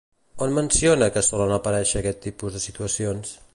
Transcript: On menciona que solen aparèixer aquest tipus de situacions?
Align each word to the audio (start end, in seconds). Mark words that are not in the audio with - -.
On 0.45 0.53
menciona 0.57 1.09
que 1.17 1.23
solen 1.27 1.53
aparèixer 1.59 2.01
aquest 2.03 2.21
tipus 2.27 2.59
de 2.59 2.65
situacions? 2.67 3.39